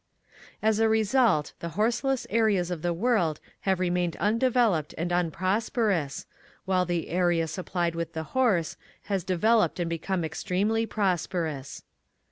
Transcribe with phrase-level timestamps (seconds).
[0.63, 6.25] As a result, the horseless areas of the world have remained undeveloped and unpros perous,
[6.65, 11.83] while the area supplied with the horse has developed and become ex tremely prosperous.